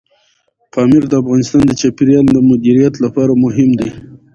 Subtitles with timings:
[0.71, 3.89] پامیر د افغانستان د چاپیریال د مدیریت لپاره مهم دي.